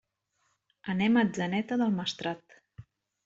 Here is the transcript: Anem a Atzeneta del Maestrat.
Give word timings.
Anem 0.93 1.19
a 1.19 1.23
Atzeneta 1.27 1.79
del 1.81 1.93
Maestrat. 1.99 2.57